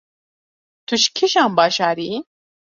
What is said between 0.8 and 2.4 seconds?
Tu ji kîjan bajarî yî?